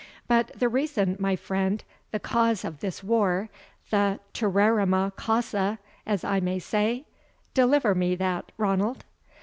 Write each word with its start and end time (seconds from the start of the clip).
But 0.27 0.49
the 0.59 0.67
reason, 0.67 1.15
my 1.19 1.35
friend, 1.35 1.83
the 2.09 2.19
cause 2.19 2.65
of 2.65 2.79
this 2.79 3.03
war 3.03 3.49
the 3.91 4.19
TETERRIMA 4.33 5.13
CAUSA, 5.15 5.77
as 6.07 6.23
I 6.23 6.39
may 6.39 6.57
say? 6.57 7.05
Deliver 7.53 7.93
me 7.93 8.15
that, 8.15 8.51
Ranald." 8.57 9.05